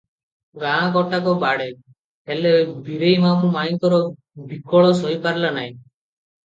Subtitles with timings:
[0.61, 1.67] ଗାଁ ଗୋଟାକ ବାଡ଼େ,
[2.31, 2.55] ହେଲେ
[2.89, 4.03] ବୀରେଇ ମାମୁ ମାଇଁଙ୍କର
[4.55, 5.75] ବିକଳ ସହିପାରିଲା ନାହିଁ।